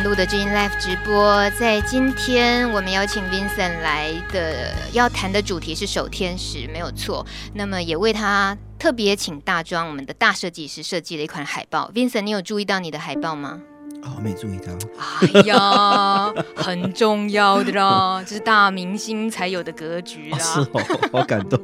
[0.00, 1.50] 点二十二分，路德之音 Live 直播。
[1.50, 7.24] 在今天，我们邀请 Vincent 来的，要谈的主题是守天使，没有错。
[7.54, 11.90] 那么，也为他特别请大庄我们的大设计师设计了一款海报。
[11.94, 13.60] Vincent，你有注意到你的海报吗？
[14.02, 14.72] 哦，没注意到。
[15.20, 20.38] 哎呀，很重要的啦， 这是大明星才有的格局啦。
[20.38, 21.60] 哦是哦，好感动。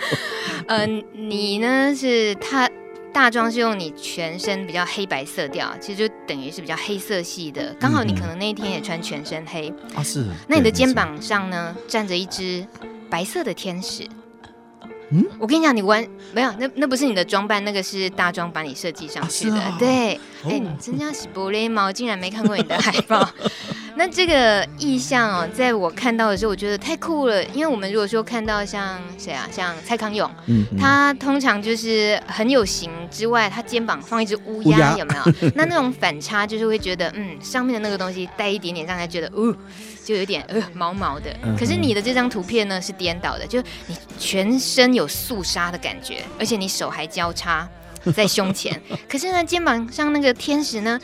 [0.68, 2.68] 嗯、呃，你呢是他。
[3.16, 7.74] 大庄是用你全身比较黑白色调，其实就等于是比较黑色系的。
[7.80, 10.26] 刚好你可能那一天也穿全身黑啊，是。
[10.46, 12.66] 那你的肩膀上呢站着一只
[13.08, 14.06] 白色的天使。
[15.08, 16.52] 嗯，我跟你讲，你完没有？
[16.58, 19.62] 那那不是你的装扮，那个是大庄把你设计上去的。
[19.78, 23.28] 对，哎、欸，你真叫是玻璃猫，竟然没看过你的海报。
[23.98, 27.42] 那这个意象哦，在我看到的时候，我觉得太酷了。
[27.46, 35.22] 因为我们如果说看到像谁啊，像蔡康永，嗯，嗯，他通常就是很有型之外，他肩膀放一只乌鸦，有没有？
[35.56, 39.56] 那那种反差就是会觉得，嗯，上面的那个东西带一点点，让他觉得，哦，
[40.04, 41.34] 就有点呃毛毛的。
[41.58, 47.66] 可是你的这张图片呢是颠倒的，就你全身有肃杀的感觉，而且你手还交叉
[48.10, 48.80] 在胸前。
[49.08, 50.98] 可是呢，肩膀上那个天使呢，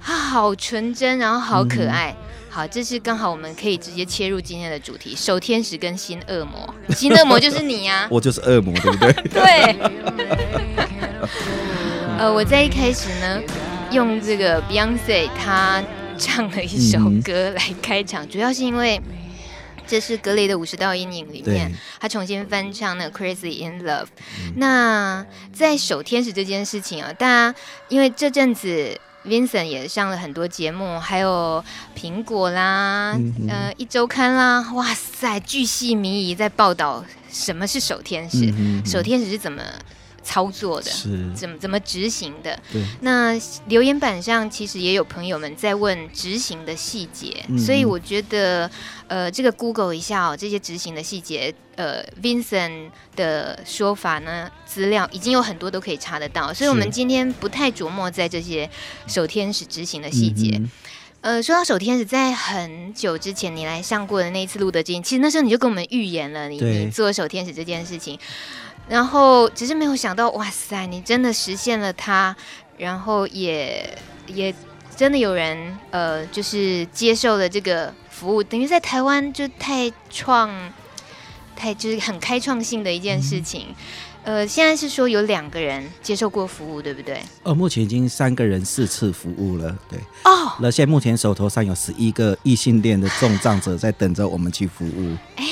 [0.00, 2.14] 他好纯真，然后好可爱。
[2.18, 6.74] 嗯好，这是刚好我们可以直接切入今天的主题：守天使跟新恶魔。
[6.88, 9.12] 新恶魔就是你呀、啊， 我就是恶魔，对不对？
[9.30, 9.76] 对。
[12.18, 13.40] 呃，我在一开始呢，
[13.92, 15.84] 用这个 Beyonce 他
[16.16, 19.00] 唱了一首歌来开场，嗯、主要是因为
[19.88, 24.08] 这是格雷的《五十道阴影》里面，他重新翻唱那个 Crazy in Love。
[24.44, 27.58] 嗯、那在守天使这件事情啊，大家
[27.88, 29.00] 因为这阵子。
[29.24, 31.62] Vincent 也上了很多节目，还有
[31.94, 39.60] 苹果啦，嗯、呃，一周刊啦，哇塞，巨细靡遗在报道什么是守天使，嗯、哼手天使是怎么
[40.28, 42.58] 操作的，是怎么怎么执行的。
[42.70, 43.32] 对那
[43.68, 48.70] 留言板上其实也有朋友们在问执行的细节，嗯、所以我觉得。
[49.08, 58.68] 呃，这个 Google 一下哦，这些执行的细节，呃，Vincent 的说法呢，资料已经有很多都可以查得到，所以我们今天不太琢磨在这些
[59.06, 60.58] 守天使执行的细节。
[60.58, 60.70] 嗯、
[61.22, 68.18] 呃，说到守天使，在很久之前你来上过的那一次路德之音，其实那时候你就跟我们预言了你，你做守天使这件事情，
[68.88, 72.34] 然后只是没有想到，哇塞，你真的实现了它，
[72.76, 74.54] 然后也也
[74.96, 77.94] 真的有人呃，就是接受了这个。
[78.18, 80.50] 服务等于在台湾就太创，
[81.54, 83.66] 太就是很开创性的一件事情。
[84.24, 87.22] 嗯、呃，现在是说有两个人接受过服务，对不对？
[87.44, 90.00] 呃，目前已经三个人四次服务了，对。
[90.24, 95.16] 哦，那现在目前手头上有十一个异性恋的重障者在等着我们去服务。
[95.36, 95.44] 哎，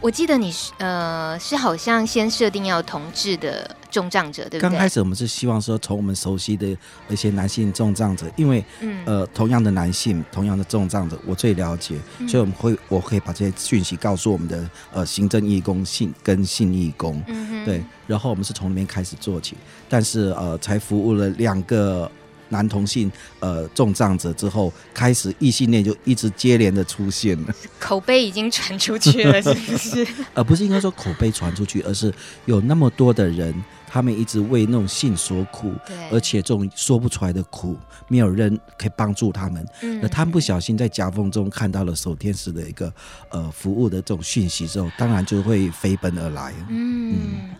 [0.00, 3.76] 我记得你是呃是好像先设定要同志的。
[3.94, 4.70] 重障者对不对？
[4.70, 6.76] 刚开始我们是希望说，从我们熟悉的
[7.08, 19.56] 一些男性重障者，因为、嗯、呃同样的男性，同样的重障者，我最了解，嗯、所以我们会我可以把这些讯息告诉我们的呃行政义工信跟信义工，嗯、哼对，然后我们是从那边开始做起，
[19.88, 22.10] 但是呃才服务了两个
[22.48, 23.10] 男同性
[23.40, 30.06] 呃重障者之后，开始异性恋就一直接连的出现了，口碑已经传出去了， 是不是？
[30.34, 32.12] 而不是应该说口碑传出去，而是
[32.46, 33.54] 有那么多的人。
[33.86, 37.76] 他们一直为那种性所苦，对而且这种说不出来的苦，
[38.08, 39.64] 没有人可以帮助他们。
[39.82, 42.92] 嗯，那他们不小心在夹缝中看到了守天使的一个
[43.28, 46.52] 呃服务的这种讯息之后，当然就会飞奔而来。
[46.70, 47.50] 嗯，嗯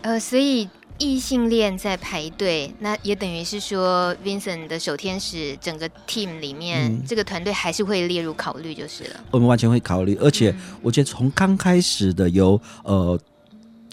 [0.00, 0.66] 呃，所以
[0.98, 9.20] 异性恋在排队，那也等于是说，Vincent 的守天使整个 team 里面，嗯、这个团队还是会列入考虑就是了。
[9.30, 13.18] 我们完全会考虑，而且我觉得从刚开始的由呃。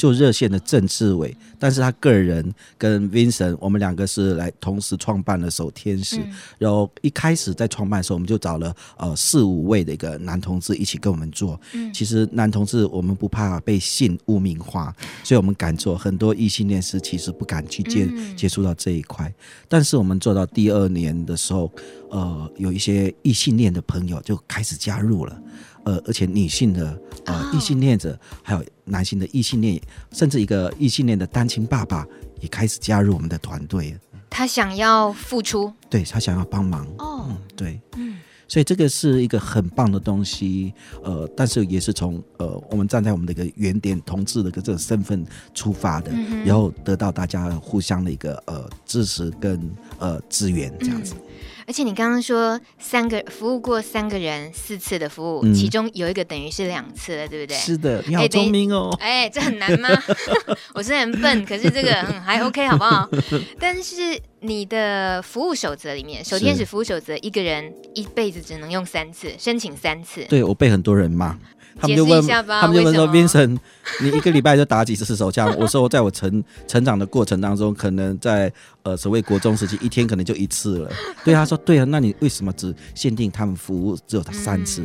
[0.02, 6.18] 就热线的郑志伟，但是他个人跟 Vincent，我们两个是来同时创办了守天使。
[6.18, 11.62] 嗯、然后一开始在创办的时候，我们就找了呃四五位的一个男同志一起跟我们做。
[11.74, 14.92] 嗯，其实男同志我们不怕被性污名化，
[15.24, 15.96] 所以我们敢做。
[15.96, 19.32] 很多异性恋是其实不敢去接、嗯、接触到这一块，
[19.70, 21.72] 但是我们做到第二年的时候，
[22.10, 25.40] 呃，有一些异性恋的朋友就开始加入了。
[25.84, 29.82] 呃，而且女性的呃异性恋者，还有男性的异性恋，
[30.12, 32.06] 甚至一个异性恋的单亲爸爸
[32.40, 33.98] 也开始加入我们的团队。
[34.30, 36.86] 他想要付出，对，他想要帮忙。
[37.00, 38.18] 哦，嗯，对，嗯，
[38.48, 40.74] 所以这个是一个很棒的东西。
[41.04, 49.70] 呃，但是也是从呃我们站在我们的一个原点同志的一个这个身份出发的，嗯、然后得到大家互相的一个呃支持跟
[50.00, 51.14] 呃资源这样子。
[51.18, 51.31] 嗯
[51.68, 57.58] 而且你刚刚说三个服务过三个人四次的服务，嗯、其中有一个等于是两次了，对不对？
[57.58, 58.96] 是的，你好聪明哦。
[59.00, 59.90] 哎，这很难吗？
[60.74, 63.10] 我虽然笨，可是这个嗯还 OK，好不好？
[63.60, 70.26] 但是你的服务守则里面，守天使服务守则，一个人一辈子只能用三次，申请三次。
[70.30, 71.38] 对，我被很多人骂。
[71.80, 73.58] 他们就问，他们就问说：“Vincent，
[74.02, 78.52] 你一个礼拜就打几次手枪？” 我说：“我在我成成长的过程当中，可能在
[78.84, 80.92] 呃所谓国中时期，一天可能就一次了。”
[81.24, 84.84] 对，他说：“对啊，那你为什么只限定他们服务只有他三次？”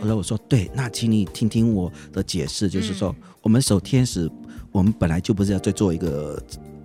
[0.00, 4.30] 我说：“我说对，那请你听听我的解释，就是说，我们守天使，
[4.70, 6.42] 我们本来就不是要再做一个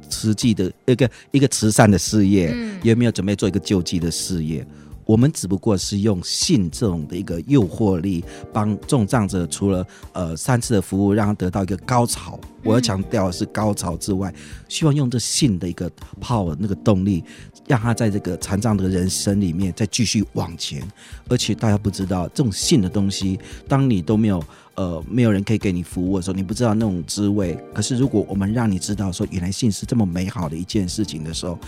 [0.10, 4.66] 实际的一个一个慈善的事业，也没有准备做一个救济的事业。”
[5.08, 12.38] 我们只不过是用性这种的一个诱惑力，帮重障者除了呃三次的服务，让他得到一个高潮。
[12.64, 14.34] 我要强调的是高潮之外，
[14.68, 15.90] 希望用这性的一个
[16.20, 17.24] 泡那个动力，
[17.66, 20.86] 让他在这个残障的人生里面再继续往前。
[21.30, 23.40] 而且大家不知道，这种性的东西，
[23.70, 24.44] 当你都没有
[24.78, 27.58] 呃没有人可以给你服务的时候，你不知道那种滋味。
[27.74, 31.60] 可是如果我们让你知道说，原来性是这么美好的一件事情的时候，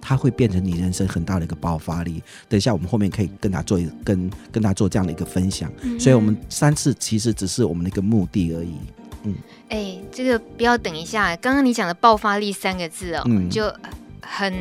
[0.00, 2.22] 它会变成你人生很大的一个爆发力。
[2.48, 5.72] 等一下，我们后面可以跟他做一跟跟他做这样的一个分享。
[5.82, 8.74] 嗯、所以，我们三次其实只是我们的一个目的而已。
[9.24, 9.34] 嗯，
[9.70, 13.72] 哎、欸，这个不要等一下，刚刚你讲的爆发力三个字哦，嗯、就
[14.20, 14.54] 很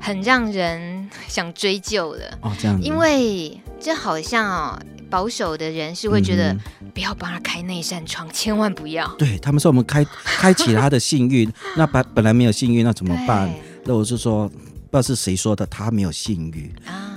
[0.00, 2.38] 很让人想追究的。
[2.40, 6.56] 哦，这样子，因为这好像哦，保守的人是会觉得
[6.94, 9.06] 不要帮他开那扇窗，千万不要。
[9.18, 13.52] 对他们说，我们开开启了他的幸运， 那本本来没有幸运，那怎么办？
[13.84, 14.58] 那我是说，不知
[14.92, 17.11] 道是谁说的，他没有幸运啊。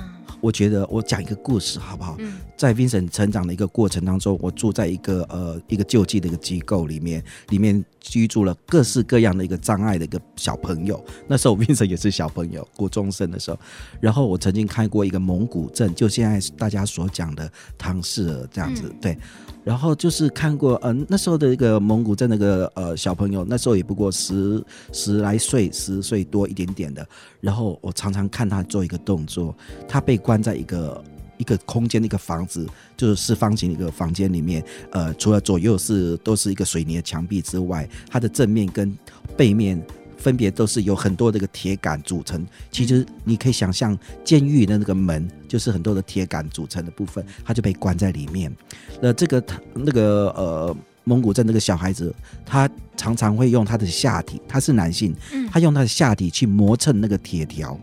[0.45, 2.15] 我觉得我讲一个故事好不好？
[2.19, 11.03] 嗯、在 Vincent 成长的一个过程当中，我住在一个呃一个救济的一个机构里面，里面居住了各式各样的一个障碍的一个小朋友。
[11.27, 13.59] 那时候 Vincent 也是小朋友，国中生的时候。
[13.99, 19.17] 然后我曾经看过一个蒙古镇，就现在大家所讲的唐氏儿这样子，嗯、对。
[19.65, 24.63] 然后就是看过，嗯、那时候的一个蒙古在那个呃小朋友，那时候也不过十
[24.93, 27.05] 十来岁，十岁多一点点的。
[27.41, 29.53] 然后我常常看他做一个动作，
[29.87, 31.03] 他被关在一个
[31.37, 32.65] 一个空间的一个房子，
[32.95, 34.63] 就是四方形的一个房间里面。
[34.91, 38.95] 呃，除了左右是都是一个水泥的墙壁之外，它的正面跟
[39.35, 39.83] 背面。
[40.25, 42.43] 分别都是有很多这个铁杆组成。
[42.71, 48.51] 其实你可以想象，监狱的那个门就是很多的铁杆组成的部分，他就被关在里面。
[48.99, 52.11] 那这个他那个呃蒙古镇那个小孩子，
[52.43, 52.67] 他
[52.97, 55.15] 常常会用他的下体，他是男性，
[55.51, 57.79] 他用他的下体去磨蹭那个铁条。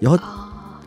[0.00, 0.18] 然后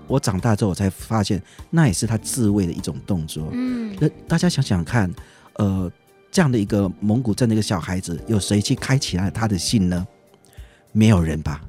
[0.05, 3.47] 我长大之后，我才发现那也是他自卫的一种动作。
[3.53, 5.09] 嗯，那大家想想看，
[5.53, 5.89] 呃，
[6.29, 10.05] 这样的一个蒙古镇的一个小孩子，有谁去开启了他的性呢？
[10.95, 11.61] 没有人吧？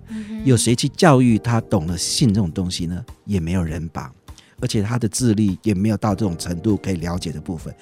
[0.45, 3.05] 有谁去教育他懂了性这种东西呢？
[3.25, 4.13] 也没有人吧。
[4.61, 7.75] 而且他的智力也没有到这种程度可以了解的部分。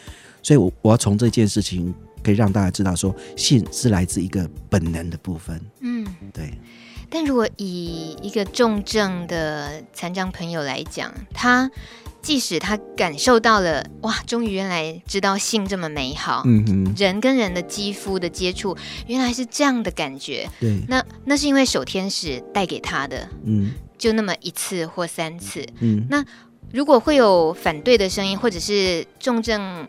[0.42, 5.60] 所以我，我我要从这件事情可以让大家知道说，说性是来自一个本能的部分。
[5.80, 6.58] 嗯，对。
[7.10, 11.70] 但如果以一个重症的残障朋友来讲，他。
[12.24, 18.74] 即使他感受到了哇，终于原来知道性这么美好，嗯哼，人跟人的肌肤的接触
[19.06, 26.24] 原来是这样的感觉，对，那那是因为守天使带给他的，嗯，就那么一次或三次，嗯，那
[26.72, 29.86] 如果会有反对的声音，或者是重症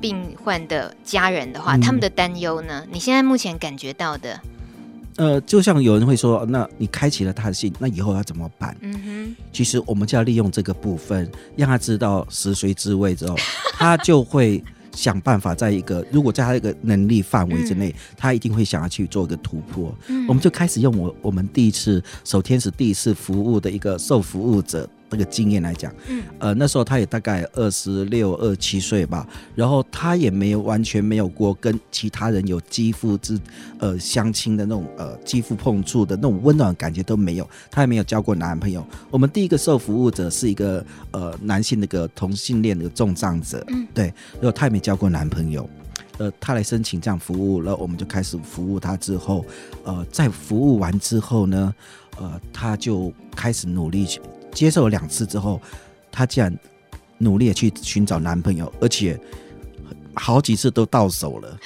[0.00, 2.86] 病患的家人的话，嗯、他们的担忧呢？
[2.90, 4.40] 你现在目前感觉到的？
[5.16, 8.76] 呃，就像有人会说，那你开启了他的性，那以后要怎么办？
[8.80, 13.36] 嗯哼，其实我们就要利用这个部分，让他知道食髓知味之后，
[13.74, 14.62] 他就会
[14.94, 19.94] 想办法在一个如果在他一个能力范围之内，嗯、他一定会想要去做一个突破。
[20.08, 24.88] 嗯、我们就开始用我我们第一次守天使第一次服务的一个受服务者。
[25.12, 33.38] 那个经验来讲，嗯，呃，那时候他也大概二十六、二七岁吧，然后他也没有完全没有过跟其他人有肌肤之
[33.78, 38.84] 呃相亲的那种呃肌肤碰触的那种温暖感觉都没有，他也没有交过男朋友。
[39.10, 45.68] 我们第一个受服务者是一个呃男性那个同性恋的重障者，嗯，对，然后他也没交过男朋友，
[46.18, 49.44] 呃，他来申请这样服务，然后我们就开始服务他之后，
[49.84, 51.74] 呃，在服务完之后呢，
[52.18, 54.20] 呃，他就开始努力去。
[54.52, 55.60] 接受了两次之后，
[56.10, 56.56] 她竟然
[57.18, 59.18] 努力的去寻找男朋友，而且
[60.14, 61.58] 好几次都到手了。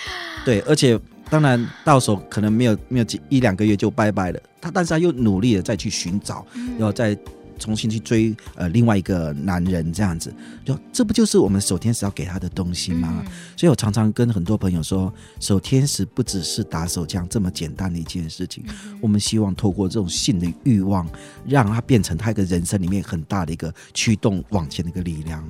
[0.45, 4.41] 对，而且当然到手可能没有没有几一两个月就拜拜了。
[4.61, 6.47] 她但是她又努力的再去寻找，
[6.79, 7.17] 然后再
[7.59, 10.33] 重新去追呃另外一个男人这样子，
[10.65, 13.23] 就这不就是我们守天使要给他的东西吗？
[13.25, 21.09] 嗯、所以我常常跟很多朋友说，守天使不只是打手枪这么简单的一件事情，嗯、我们希望透过这种性的欲望，
[21.47, 25.43] 让他变成他一个人生里面很大的一个驱动往前的一个力量。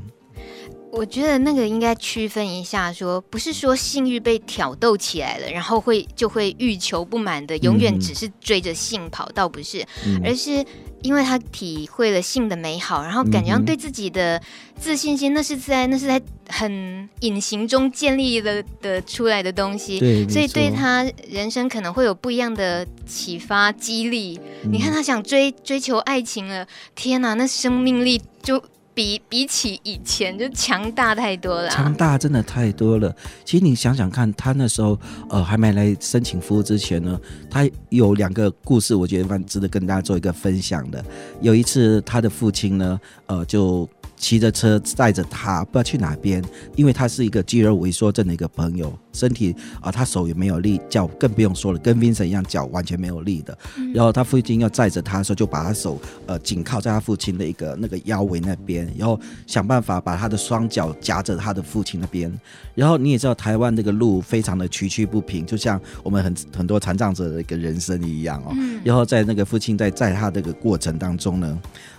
[0.97, 10.65] 我觉得那个应该区分一下说，说不是说性欲被挑逗起来了，然后会就会欲求不满的，永远只是追着性跑，倒不是，嗯、而是
[11.03, 14.41] 因为他体会了性的美好，然后感觉上对自己的
[14.81, 19.99] 自信心，那是在那是在很隐形中建立的的出来的东西，
[20.31, 24.41] 所以对他人生可能会有不一样的启发激励。
[24.65, 28.63] 嗯、你看他想追追求爱情了，天哪，那生命力就。
[28.97, 33.15] 比比起以前就强大太多了，强大真的太多了。
[33.45, 34.99] 其实你想想看，他那时候
[35.29, 41.05] 呃还没来申请服务之前呢，他有两个故事，我觉得蛮值得跟大家做一个分享的。
[41.43, 43.87] 有一次他的父亲呢，呃就。
[44.17, 46.43] 骑着车载着他，不知道去哪边，
[46.75, 53.57] 因为他是一个肌肉萎缩症的一个朋友，身体啊、呃，他手也没有力，脚更不用说了，跟 Vincent 一样，脚完全没有力的。
[53.77, 62.33] 嗯、然后他父亲要载着他的时候，就把他手呃紧靠在他父亲的一个那个腰围那边，然后想办法把他的双脚夹着他的父亲那边。
[62.75, 68.53] 然后你也知道，台湾这个路非常的崎岖不平，就像我们很很多残障者的一个人生一样哦。
[68.57, 71.59] 嗯、然后在那个父亲在载他这个过程当中呢，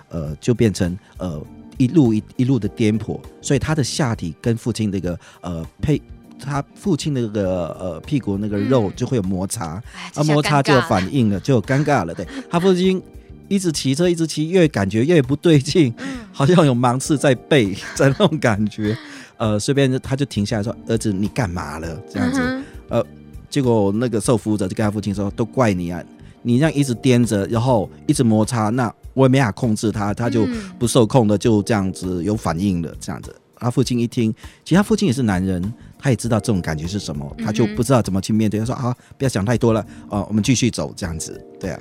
[0.09, 1.39] 呃，就变成呃。
[1.77, 6.01] 一路一一路的颠簸，所以他的下体跟父亲那个呃配，
[6.39, 9.81] 他父亲那个呃屁股那个肉就会有摩擦，
[10.13, 12.13] 啊摩擦就有反应了，就有尴尬了。
[12.13, 13.01] 对，他父亲
[13.47, 15.93] 一直骑车一直骑，越感觉越不对劲，
[16.31, 18.97] 好像有芒刺在背，在那种感觉。
[19.37, 22.41] 呃，随便他就停下来说：“儿子，你干嘛了？”这样子。
[22.89, 23.05] 呃，
[23.49, 26.03] 结果那个受服务者就跟他父亲说：“都怪你啊，
[26.47, 33.35] 你这样一直颠着，然后一直摩擦，那。”我也没法控制他，他就不受控的就这样子有反应了，这样子。
[33.55, 34.31] 他父亲一听，
[34.63, 38.59] 其实他父亲也是男人，他也知道这种感觉是什么，他就不知道怎么去面对。
[38.59, 41.79] 他说啊，不要想太多了，哦，我们继续走，这样子，对啊。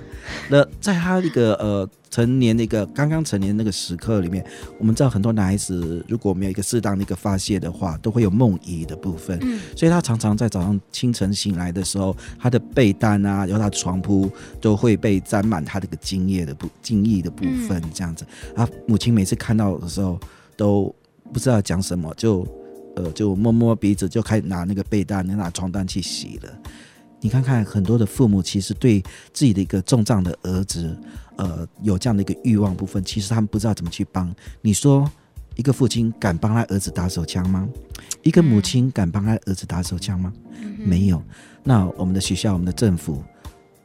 [0.48, 4.42] 那在他一个呃成年的一个刚刚成年的那个时刻里面，
[4.78, 9.38] 我们知道很多男孩子如果没有一个适当的一个发泄的话，都会有梦遗的部分。
[9.42, 14.30] 嗯，所以他常常在早上清晨醒来的时候，他的被单啊，然后他的床铺
[14.62, 18.24] 都会被沾满他这个精液的部精液的部分，这样子。
[18.54, 20.18] 啊，母亲每次看到的时候
[20.56, 20.94] 都。
[21.32, 22.46] 不知道讲什么，就，
[22.94, 26.58] 呃，就摸摸鼻子，就开始拿那个被单、拿床单去洗了。
[27.20, 29.00] 你看看，很多的父母其实对
[29.32, 30.96] 自己的一个重障的儿子，
[31.36, 34.32] 呃，有这样的一个欲望部分，其实他们不知道怎么去帮。
[34.60, 35.10] 你说，
[35.56, 37.68] 一个父亲敢帮他儿子打手枪吗？
[38.22, 40.32] 一个母亲敢帮他儿子打手枪吗？
[40.60, 41.22] 嗯、没有。
[41.64, 43.22] 那我们的学校，我们的政府，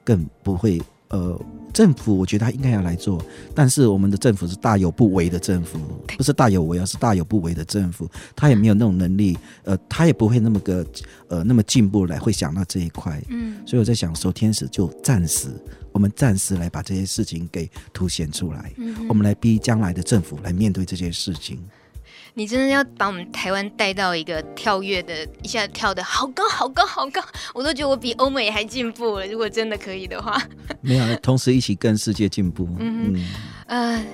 [0.03, 0.81] 更不会。
[1.11, 1.39] 呃，
[1.73, 5.77] 政府我觉得他应该要来做，但是我们的政府是大有不为的政府，
[6.17, 8.09] 不是大有为，而是大有不为的政府。
[8.35, 10.85] 他也没有那种能力，呃，他也不会那么个
[11.27, 13.21] 呃那么进步来会想到这一块。
[13.29, 15.49] 嗯，所以我在想，守天使就暂时，
[15.91, 21.59] 我们暂时来把这些事情给凸显出来，嗯、我们来逼将来的政府来面对这些事情。
[22.33, 27.21] 你真的要把我们台湾带到一个跳跃的，一下跳的好高好高好高，
[27.53, 29.27] 我都觉得我比欧美还进步了。
[29.27, 30.41] 如果真的可以的话，
[30.81, 32.67] 没有，同时一起跟世界进步。
[32.79, 33.27] 嗯嗯，
[33.67, 34.05] 呃，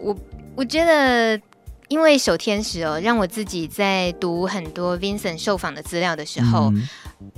[0.00, 0.18] 我
[0.56, 1.40] 我觉得，
[1.88, 6.88] 因为守天使哦，让我自己在读很多 Vincent 受访的资料的时候，嗯、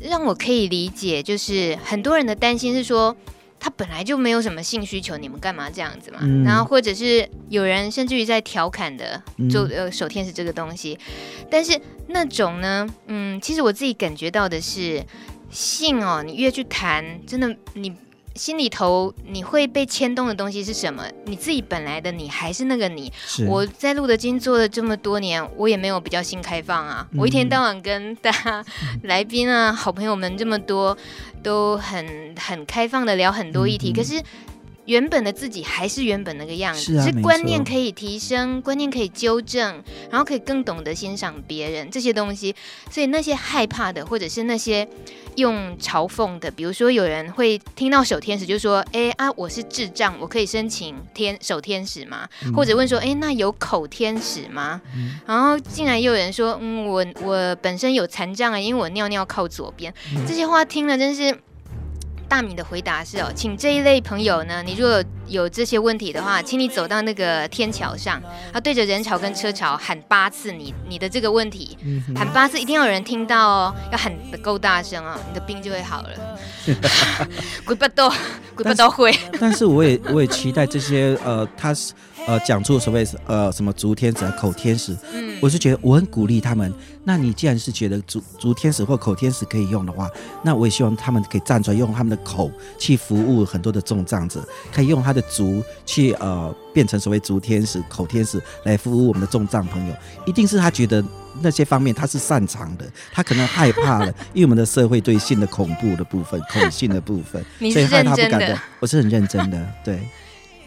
[0.00, 3.16] 让我可以理解，就是很多人的担心是说。
[3.64, 6.18] 他本来就没有什么性需求，你们干嘛这样子嘛？
[6.20, 15.02] 嗯、然后或者是有人甚至于在调侃的，就呃手天使这个东西，嗯、但是那种呢，嗯，其实我自己感觉到的是
[15.50, 17.96] 性哦，你越去谈，真的你。
[18.34, 21.04] 心里头你会被牵动的东西是什么？
[21.26, 23.12] 你自己本来的你还是那个你？
[23.46, 27.06] 我在路德金做了这么多年，我也没有比较性开放啊。
[27.12, 28.64] 嗯、我一天到晚跟大家
[29.04, 30.96] 来宾啊、好朋友们这么多，
[31.44, 33.92] 都很很开放的聊很多议题。
[33.92, 34.20] 嗯、可是
[34.86, 42.52] 原本的自己还是原本那个样子，是，啊、是观念可以提升，观念可以纠正，然后可以更懂得欣赏别人这些东西。
[42.90, 44.88] 所以那些害怕的，或者是那些。
[45.36, 59.92] 用嘲讽的，比如说有人会听到守天使就说：“哎啊，我是智障，我可以申请天守天使吗？”嗯、或者问说：“哎，那有口天使吗？”嗯、然后竟然又有人说：“嗯，我我本身有残障啊，因为我尿尿靠左边。
[60.14, 61.36] 嗯”这些话听了真是。
[62.28, 68.20] 大米的回答是哦，请这一类朋友呢，你如果有，有这些问题的话，请你走到那个天桥上，
[68.52, 76.10] 啊，对着人潮跟车潮喊八次你你的这个问题，嗯、喊八次一定要有人听到哦，要喊的够大声哦，你的病就会好了。
[77.64, 78.08] 鬼不都
[78.54, 81.92] 鬼不都会，但是我也我也期待这些呃，他是。
[82.26, 86.72] 呃，讲出所谓呃什么足天使、口天使，嗯，我是觉得我很鼓励他们。
[87.04, 90.08] 那你既然是觉得足足天使或口天使可以用的话，
[90.42, 99.94] 那我也希望他们可以站出来，用他们的口去服务很多的重障者，可以用他的足去呃变成所谓足天使、口天使来服务我们的重障朋友。
[100.24, 101.04] 一定是他觉得
[101.42, 108.58] 那些方面他是擅长的，他可能害怕了，因为我们的社会对性的恐怖的部分、恐性的部分，所以害怕不敢的。
[108.80, 110.00] 我是很认真的，对。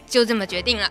[0.08, 0.90] 就这么决定了，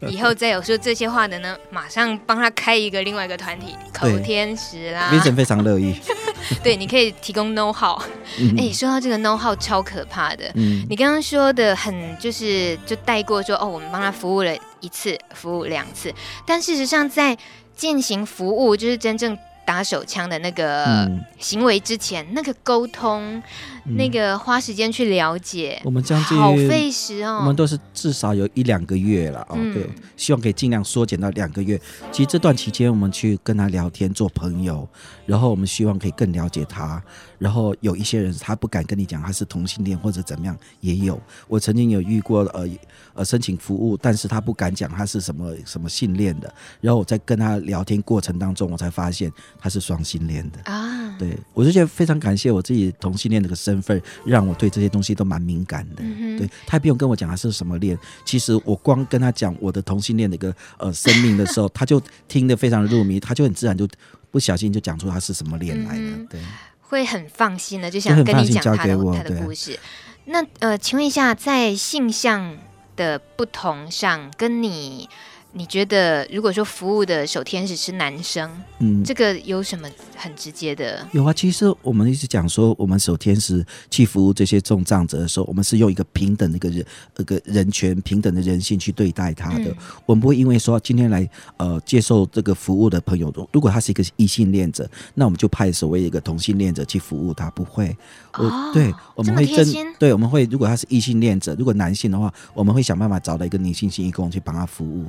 [0.08, 5.10] 以后再有说这些话的呢，马上帮他开一个另外一个团体，口天使啦。
[5.12, 5.94] Vincent 非常乐意。
[6.62, 7.98] 对，你可以提供 know how。
[7.98, 8.06] 哎、
[8.38, 10.50] 嗯欸，说到这个 know how 超可怕的。
[10.54, 10.86] 嗯。
[10.88, 16.12] 你刚刚说的很就是就带过说哦，我们帮他服务了一次，服务两次，
[16.46, 17.36] 但事实上在
[17.74, 19.36] 进行服务就是真正。
[19.62, 23.42] 打手枪的那个行为之前，嗯、那个沟通，嗯、
[23.84, 27.38] 那个花时间去了解，我们将近好费时哦。
[27.40, 31.80] 我们都是至少有一两个月了哦，嗯、对，希望可以尽量缩减到两个月。
[32.10, 34.88] 其实这段期间，我们去跟他聊天，做朋友，
[35.26, 37.02] 然后我们希望可以更了解他。
[37.38, 41.20] 然后有一些人他不敢跟你讲他是同性恋或者怎么样，也有。
[41.48, 42.68] 我曾经有遇过呃
[43.14, 46.52] 呃申请服务，但是他不敢讲他是什么什么性恋的。
[46.80, 50.89] 然后我在跟他聊天过程当中，我才发现他是双性恋的啊。
[51.20, 55.96] 对，我就觉得非常感谢我自己同性恋这个身份，让我对这些东西都蛮敏感的。
[55.98, 63.86] 嗯、对，他也不用跟我讲他是什么恋，其实我光跟他讲我的同性恋的一个呃生命的时候，他就听得非常入迷，他就很自然就
[64.30, 66.16] 不小心就讲出他是什么恋来了。
[66.16, 66.40] 嗯、对。
[66.80, 69.78] 会很放心的，就想跟你讲他的他的故事。
[70.24, 72.56] 那呃，请问一下，在性向
[72.96, 75.06] 的不同上，跟你。
[75.52, 81.04] 你觉得，如果说服务的守天使是男生，嗯，这个有什么很直接的？
[81.10, 86.86] 有啊，其实我们一直讲说，我们守天使去服务这些重障者的时候，我们是用一个平等的一个人，
[87.18, 89.64] 一个人权、平等的人性去对待他的。
[89.70, 89.76] 嗯、
[90.06, 97.96] 我们不会因为说今天来呃接受这个服务的朋友，如果他是一个异性恋者，那我们就派所谓一个同性恋者去服务他，不会。
[98.34, 99.66] 哦，对，我们会真
[99.98, 105.06] 对，我们会如果他是异性恋者，如果男性的话，我们会想办法找到一个女性性义工去帮他服务。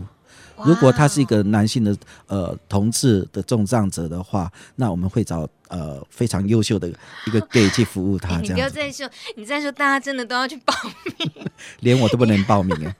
[0.66, 1.96] 如果他是一个男性的
[2.28, 6.88] 呃同志的重障者的话，那我们会找呃非常优秀的
[7.26, 8.38] 一个 gay 去服务他。
[8.40, 10.74] 这样，你不要再说，你再说，大家真的都要去报
[11.18, 11.32] 名，
[11.80, 12.96] 连我都不能报名哎。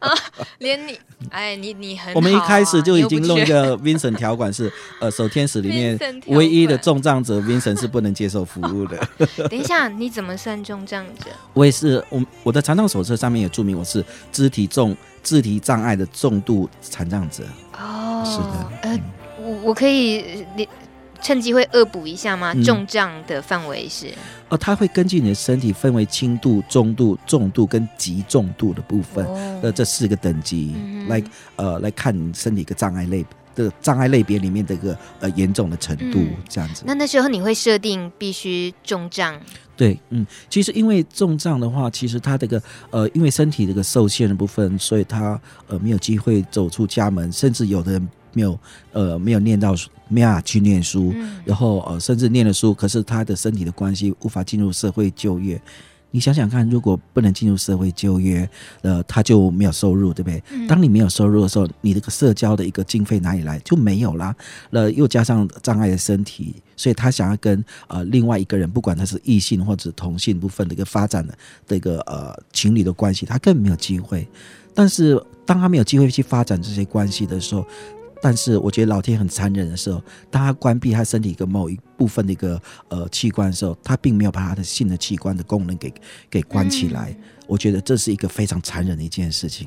[0.00, 0.10] 啊，
[0.58, 0.98] 连你，
[1.30, 8.98] 哎，你你很啊，我们一开始就已经弄一个 Vincent 条款是，呃，守天使里面唯一的重障者 Vincent 是不能接受服务的。
[9.48, 11.26] 等一下，你怎么算重障者？
[11.52, 14.96] 我也是，我我的残障手册上面也注明我是肢体重。
[15.22, 17.44] 肢体障碍的重度残障者
[17.78, 19.00] 哦，是的，呃，
[19.38, 20.44] 我我可以
[21.22, 22.52] 趁机会恶补一下吗？
[22.54, 24.12] 嗯、重障的范围是？
[24.48, 29.24] 哦，它会根据你的身体分为轻度、中度、重度跟极重度的部分，
[29.62, 31.22] 呃、哦，这四个等级、嗯、来
[31.56, 36.82] 呃来看你身体一个障碍类的障碍类别里面的一个呃严重的程度，嗯、这样子。
[36.86, 39.40] 那那时候你会设定必须重障？
[39.74, 48.58] 对，嗯，其实因为重障的话，其实他这个呃，因为身体这个受限的部分，所以他呃没有机会走出家门，甚至有的人没有
[48.92, 49.74] 呃没有念到
[50.08, 55.60] 没有去念书，嗯、然后呃甚至念了书，可是他的身体的关系无法进入社会就业。
[56.14, 58.46] 你想想看，如果不能进入社会就业，
[58.82, 60.44] 呃，他就没有收入，对不对？
[60.50, 63.58] 嗯、当你没有收入的时候，你这个社交的一个经费哪里来？
[63.60, 64.36] 就没有啦。
[64.68, 71.34] 那又加上障碍的身体，所以他想要跟呃另外一个人，不管他是异性或者同性部分的一个发展的
[71.66, 74.28] 这个呃情侣的关系，他根本没有机会。
[74.74, 77.66] 但是当他没有机会去发展这些关系的时候，
[78.22, 85.92] 但是我觉得老天很残忍的时候，当他关闭他身体一个某一部分的一个呃器官的时候，他并没有把他的性的器官的功能给
[86.30, 87.10] 给关起来。
[87.10, 89.66] 嗯、我觉得这是一个非常残忍的一件事情。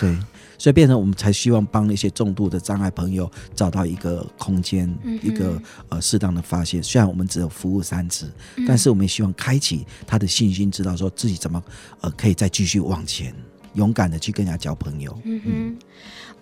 [0.00, 0.16] 对，
[0.58, 6.82] 所以变成我们才希望帮那些重度的障碍朋友找到一个空间，嗯、一个呃适当的发泄。
[6.82, 11.62] 虽然我们只有服务三次，嗯、但是我们也希望开启他的信心，知道说自己怎么
[12.00, 13.32] 呃可以再继续往前，
[13.74, 15.16] 勇敢的去跟人家交朋友。
[15.24, 15.50] 嗯哼，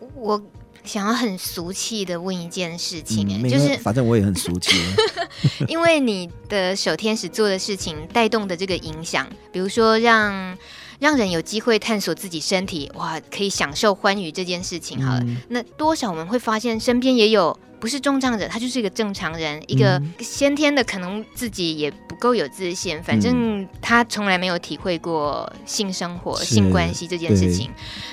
[0.00, 0.42] 嗯我。
[0.84, 4.76] 想要很俗气的问一件事情，哎、嗯，就是反正我也很俗气，
[5.66, 10.56] 因为你的守天使做的事情带动的这个影响，比如说让
[11.00, 15.02] 让人有机会探索自己身体，哇，可以享受欢愉这件事情。
[15.02, 27.70] 好了，嗯、那多少我们会发现身边也有不是重障者，他就是一个正常人，一个先天的可能自己也不够有自信，反正他从来没有体会过性生活、性关系这件事情。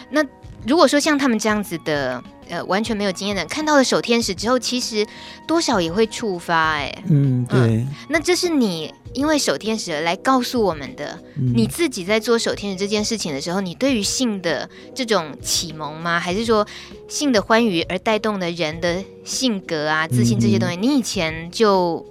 [0.10, 0.22] 那
[0.68, 5.06] 如果说像他们这样子的，呃，完全没有经验的人，看到了守天使之后，其实
[5.48, 7.88] 多少也会触发、欸，哎，嗯，对、嗯。
[8.10, 16.20] 那这是你因为守天使而来告诉我们的，嗯、你自己在做守天使这件事情的时候，你对于性的这种启蒙吗？
[16.20, 16.68] 还是说
[17.08, 22.06] 性的欢愉而带动的人的性格啊、自信这些东西，嗯、你以前就？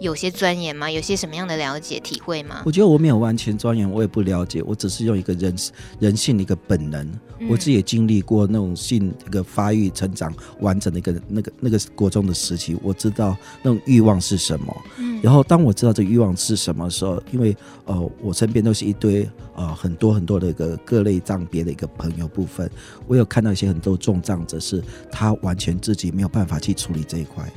[0.00, 0.90] 有些钻研吗？
[0.90, 2.62] 有些什么样的了解体会吗？
[2.64, 5.54] 我觉得我没有完全钻研，我也不了解，我只是用一个人
[5.98, 7.06] 人性的一个本能。
[7.48, 14.76] 我自己也经历过那种性一个发育成长完整的一个那个那个国中的时期，我知道那种欲望是什么。
[15.22, 22.70] 然后当我知道这个欲望是什么时候，因为呃我身边都是一堆呃很多很多的一个各类障别的一个朋友部分，
[23.06, 27.50] 我有看到一些很多重障者是他完全自己没有办法去处理这一块。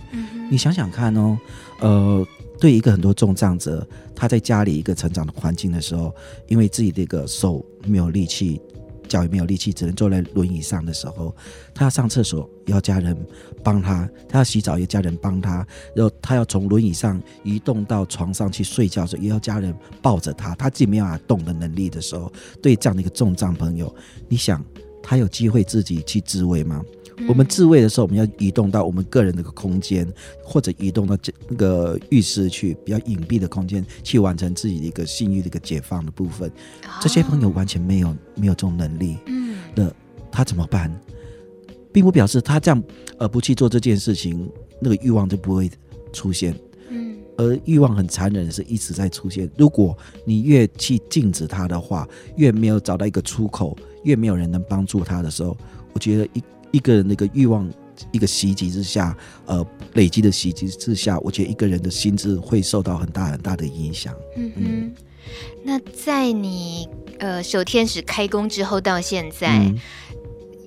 [0.50, 1.38] 你想想看哦。
[1.80, 2.26] 呃，
[2.62, 6.16] 对一个很多重障者，他在家里一个成长的环境的时候，
[6.48, 8.62] 因为自己的一个手没有力气，
[9.08, 11.36] 脚也没有力气，只能坐在轮椅上的时候，
[11.74, 13.16] 他要上厕所要家人
[13.64, 23.94] 帮他，他要洗澡要家人帮他，然后他要从轮椅上移动到床上去睡觉的时候，也要家人抱着他，他自己没有办法动的能力的时候，对这样的一个重障朋友，
[24.28, 24.64] 你想
[25.02, 26.84] 他有机会自己去自慰吗？
[27.28, 30.12] 我们自慰的时候，我们要移动到我们个人的一个空间，
[30.44, 36.52] 或者移动到这那个浴室去，比较隐蔽的空间去完成自己的一个性欲的一个解放的部分。
[37.00, 39.92] 这些朋友完全没有没有这种能力，嗯，那
[40.32, 40.94] 他怎么办？
[41.92, 42.84] 并不表示他这样
[43.20, 44.50] 而不去做这件事情，
[44.82, 45.70] 那个欲望就不会
[46.12, 46.56] 出现。
[46.90, 49.50] 嗯，而欲望很残忍的是一直在出现。
[49.58, 49.96] 如果
[50.26, 55.56] 你越去禁止他的话，越没有找到一个出口，越没有人能帮助他的时候，
[55.94, 56.44] 我觉得一。
[56.74, 57.72] 一个人那个欲望，
[58.12, 64.14] 一个袭击之下，呃，累积的袭击之下，我觉得一个人的心智会受到很大很大的影响。
[64.36, 64.96] 嗯哼，嗯，
[65.64, 69.60] 那在你呃守天使开工之后到现在。
[69.60, 69.80] 嗯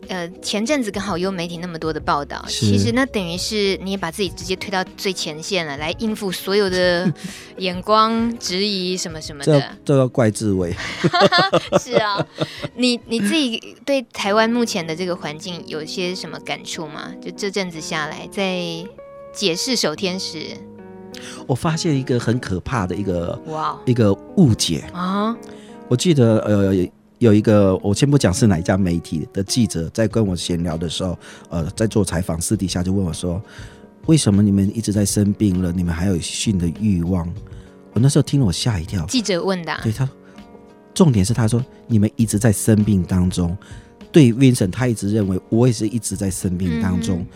[0.08, 7.12] 呃，前阵子刚好有媒体那么多的报道，其实那等于是你也把自己直接推到最前线了，来应付所有的
[7.58, 9.60] 眼光、质疑什么什么的。
[9.84, 10.74] 这都要怪志伟。
[11.80, 12.24] 是啊，
[12.74, 17.12] 你你自己对台湾目前的这个环境有些什么感触吗？
[17.20, 18.60] 就这阵子下来，在
[19.32, 20.56] 解释守天使，
[21.46, 25.36] 我发现一个很可怕的一个哇一个误解啊！
[25.88, 26.88] 我记得呃。
[27.18, 33.40] 有一个，我先不讲是哪一家媒体的记者，在跟我闲聊的时候，呃，在做采访，私底下就问我说
[34.06, 37.26] ：“为什么你们一直在生病了，你们还有性的欲望？”
[37.94, 39.06] 我那时候听了，我吓一跳。
[39.06, 40.06] 记者问的、啊，对他，
[40.92, 43.56] 重点是他说：“你们一直在生病当中。”
[44.12, 47.20] 对 Vincent，他一直认为我也是一直在生病当中。
[47.20, 47.26] 嗯、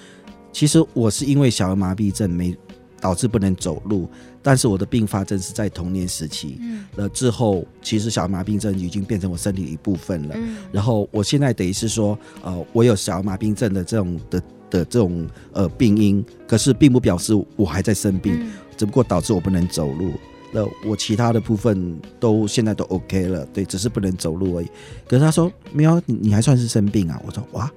[0.52, 2.56] 其实我是因为小儿麻痹症没
[3.00, 4.08] 导致不能走路。
[4.42, 10.34] 但是我的并发症是在童年时期，嗯，了之后其实小儿麻痹症已经变成我身体的一部分了。
[10.34, 20.12] 嗯，然后我现在等于是说，呃，我有小儿麻痹症的这种的的这种呃病因，可是并不表示我还在生病，嗯，只不过导致我不能走路。
[20.52, 24.66] 那我其他的部分都现在都 OK 了，对，只是不能走路而已。
[25.06, 27.20] 可是他说没有，你你还算是生病啊？
[27.26, 27.70] 我说哇。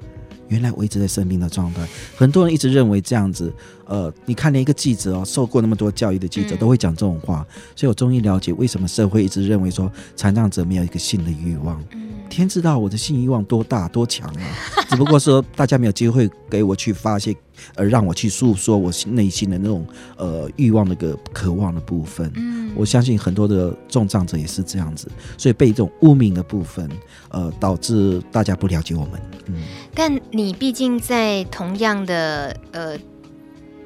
[0.54, 1.82] 原来我一直在生病的状态，
[2.16, 3.52] 很多人一直认为这样子。
[3.86, 11.84] 呃，你看连一个记者哦，受过那么多教育的记者都会讲这种话，所以我终于了解为什么社会一直认为说残障者没有一个性的欲望。
[12.30, 14.42] 天知道我的性欲望多大多强啊！
[14.90, 17.36] 只不过说大家没有机会给我去发泄，
[17.76, 19.86] 而让我去诉说我内心的那种
[20.18, 22.32] 呃欲望那个渴望的部分。
[22.36, 25.08] 嗯，我相信很多的重障者也是这样子，
[25.38, 26.90] 所以被这种污名的部分，
[27.30, 29.22] 呃，导致大家不了解我们。
[29.48, 29.62] 嗯，
[29.94, 32.98] 但你毕竟在同样的呃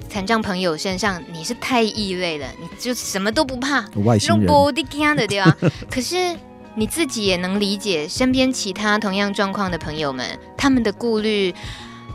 [0.10, 4.47] 残障朋友身上，你是太异类了，你就什么都不怕，外星人
[5.15, 5.58] 的对吧？
[5.89, 6.36] 可是。
[6.77, 10.23] 你自己也能理解身边其他同样状况的朋友们，
[10.55, 11.51] 他们的顾虑，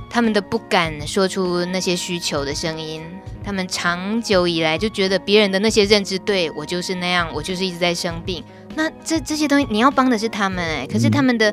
[0.08, 3.02] 他们的不敢说出那些需求的声音，
[3.42, 8.44] 他们长久以来就觉得别人的那些认知对我就是那样，我就是一直在生病。
[8.76, 11.52] 那这这些东西你要帮的是他们哎，可是他们的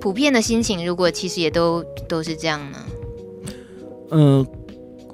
[0.00, 2.78] 普遍的心情，如果其实也都都是这样呢？
[4.12, 4.46] 嗯、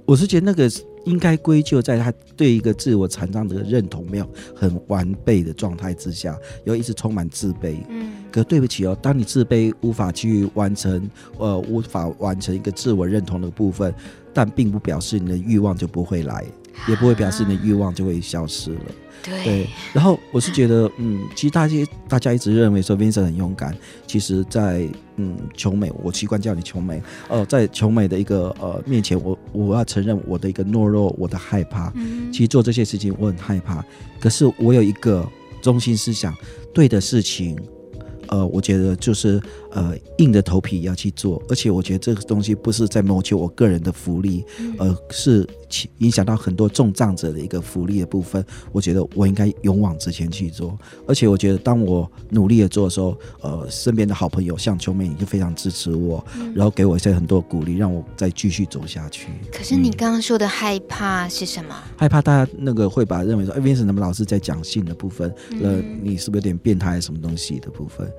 [0.05, 0.71] 我是觉得那个。
[1.11, 7.79] 应该归咎在他对一个自我残障的认同没有很完备的状态之下，又一直充满自卑。
[7.89, 13.93] 嗯，可对不起哦，当你自卑无法去完成，呃，无法完成一个自我认同的部分，
[14.33, 16.47] 但并不表示你的欲望就不会来。
[16.89, 18.81] 也不会表示你的欲望就会消失了。
[19.23, 21.77] 对，对，然后我是觉得，嗯，其实大家
[22.09, 31.93] 大家一直认为说 Vincent 很勇敢，其实在，在嗯琼美，我习惯叫你琼美，呃，在琼美的一个呃面前，我我要承认我的一个懦弱，我的害怕。
[31.97, 33.85] 嗯，其实做这些事情我很害怕，
[34.19, 35.29] 可是我有一个
[35.61, 36.35] 中心思想，
[36.73, 37.59] 对的事情。
[38.29, 44.45] 呃，我觉得就是呃，硬着头皮要去做，而且我觉得这个东西不是在谋求我个人的福利，
[44.79, 45.47] 而、呃、是
[45.99, 48.45] 影响到很多重障者的一个福利的部分。
[48.73, 59.29] 我觉得我应该勇往直前去做，而且我觉得当我努力的做的时候，呃，身边的好朋友像秋妹，你就非常支持我，然后给我一些很多鼓励，让我再继续走下去。
[59.53, 61.75] 可是你刚刚说的害怕是什么？
[61.97, 65.33] 害怕大家那个会把认为说，哎，Vincent 怎么老是在讲性的部分？
[65.63, 68.11] 呃，你是不是有点变态什么东西的部分？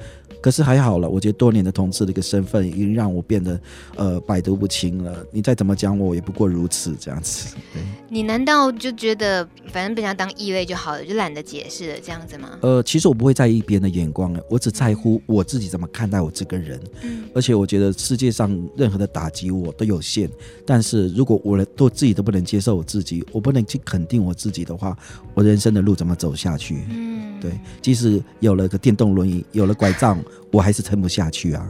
[0.41, 3.59] 可是还好了，我觉得多年的同志的一个身份已经让我变得
[3.95, 5.25] 呃百毒不侵了。
[5.31, 7.55] 你再怎么讲我，也不过如此这样子。
[7.73, 12.59] 对，你难道就觉得反正被人家当异类就好了，就懒得解释了这样子吗？
[12.61, 16.79] 呃，其实我不会在意别人的眼光，我只在乎我自己怎么看待我这个人。
[17.01, 20.29] 嗯，而且我觉得世界上任何的打击我都有限，
[20.63, 24.95] 但是如果我都自己都不能接受我自己，我不能去肯定我自己的话，
[25.33, 26.83] 我人生的路怎么走下去？
[26.91, 27.51] 嗯，对，
[27.81, 30.17] 即使有了个电动轮椅，有了拐杖。
[30.51, 31.65] 我还是撑不下去啊！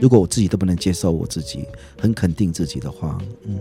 [0.00, 1.64] 如果我自己都不能接受我自己，
[1.96, 3.60] 很肯定自己的话，嗯。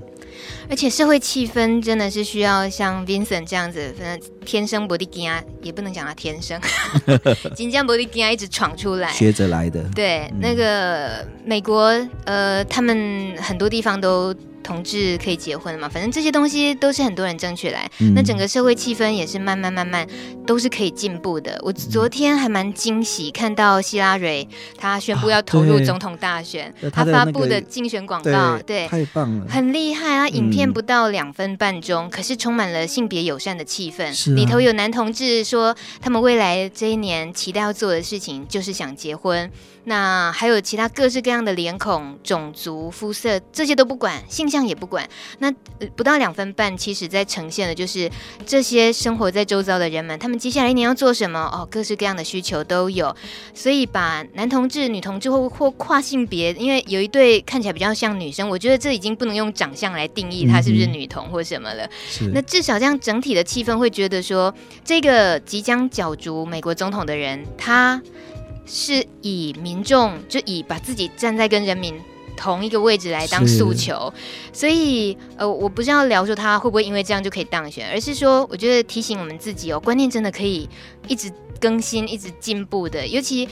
[0.67, 6.59] 而且社会气氛真的是需要像 Vincent 这样子，反正天生不地惊啊，也不能讲他天生，
[7.55, 9.83] 金江不地惊啊，一直闯出来，学着来的。
[9.93, 11.95] 对，嗯、那个美国，
[12.25, 14.33] 呃，他们很多地方都。
[14.63, 15.89] 同志可以结婚了嘛？
[15.89, 20.07] 反正这些东西都是很多人争取来，嗯、那整个社会气氛也是慢慢慢慢
[20.47, 21.59] 都是可以进步的。
[21.61, 24.47] 我昨天还蛮惊喜，看到希拉蕊
[24.77, 30.27] 她宣布要投入总统大选，啊、他发布的竞选广告，对，对太棒了，很厉害啊！
[30.29, 39.51] 影片不到两分半钟，嗯、可是充满了性别友善的气氛，啊、里头有男同志说他们未来这一年期待要做的事情就是想结婚。
[39.85, 45.07] 那还有其他各式各样的脸孔、种族、肤色，这些都不管，性向也不管。
[45.39, 45.51] 那
[45.95, 48.09] 不到两分半，其实在呈现的就是
[48.45, 51.39] 这些生活在周遭的人们，他们接下来一年要做什么？
[51.51, 53.13] 哦，各式各样的需求都有。
[53.53, 61.85] 所以把男同志、女同志或或跨性别，因为有一对看起来比较像女生，我觉得这已经不能用长相来定义她是不是女同或什么了。
[62.07, 62.31] 是。
[62.33, 64.53] 那至少这样整体的气氛会觉得说，
[64.85, 68.01] 这个即将角逐美国总统的人，他。
[68.65, 71.99] 是以民众就以把自己站在跟人民
[72.35, 74.13] 同一个位置来当诉求，
[74.51, 80.67] 所以呃，我不是要聊说他会不会因为这样就可以当选，而是说我觉得提醒我们自己哦，观念真的可以
[81.07, 83.47] 一直更新、一直进步的，尤其。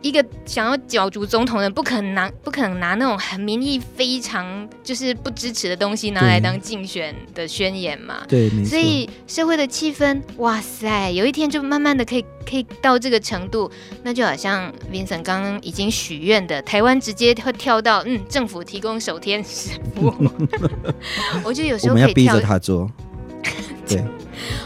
[0.00, 8.22] 一个想要角逐总统的人，不可能拿不可能拿那种很民意非常就是不支持的东西拿来当竞选的宣言嘛？
[8.28, 8.70] 对，没错。
[8.70, 13.70] 所以社会的气氛，哇塞，有一天就慢慢的可以可以到这个程度，
[14.04, 20.14] 那就好像 Vincent 刚刚已经许愿的，台湾直接会跳到嗯，政府提供手天使服务。
[21.44, 22.90] 我觉得有时候可以跳，我们要逼着他做。
[23.88, 24.04] 对。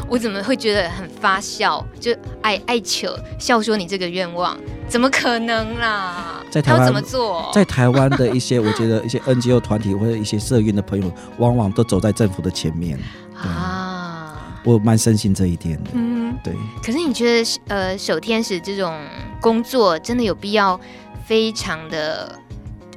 [0.07, 1.83] 我怎么会觉得很发笑？
[1.99, 4.59] 就爱爱求笑说你这个愿望
[4.93, 6.45] 怎么可能啦？
[6.51, 7.51] 在台湾怎么做？
[7.55, 12.99] 在台湾的一些，我觉得一些 NGO 团体或者一些社运的朋友，往往都走在政府的前面
[13.35, 14.37] 啊。
[14.65, 15.91] 我蛮深信这一点的。
[15.95, 16.55] 嗯，对。
[16.85, 18.95] 可是你觉得呃，守天使这种
[19.41, 20.79] 工作真的有必要
[21.25, 22.39] 非常的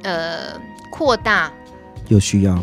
[0.02, 0.52] 呃
[0.90, 1.50] 扩大？
[2.08, 2.62] 有需要。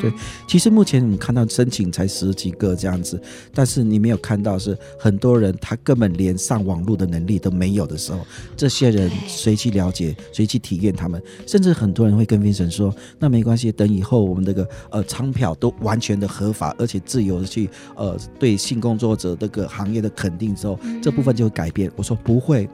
[0.00, 0.12] 对，
[0.46, 3.20] 其实目前你看到申请才十几个这样子，
[3.52, 8.20] 但是你没有看到是很多人他根本连上网络的能力都没有的时候，
[8.56, 11.22] 这些人谁去了解，谁去体验他们？
[11.46, 22.66] 甚至很多人会跟 Vincent 说：“那没关系，等以后我们这个呃仓票都完全的合法，而且自由的去呃对性工作者这个行业的肯定之后，这部分就会改变。”我说：“不会，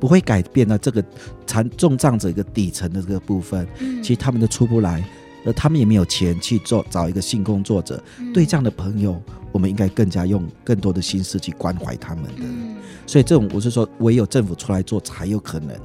[0.00, 0.78] 不会改变的。
[0.78, 1.04] 这个
[1.46, 3.68] 残重障者一个底层的这个部分，
[4.02, 5.04] 其实他们都出不来。”
[5.44, 12.42] 而他们也没有钱去做找一个性工作者，嗯、对这样的朋友，我们应该更加用更多的心思去关怀他们的。
[12.42, 12.76] 嗯、
[13.06, 15.76] 所以这种我是说，唯有政府出来做才有可能，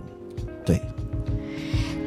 [0.66, 0.82] 对。